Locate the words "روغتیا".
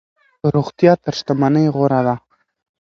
0.53-0.93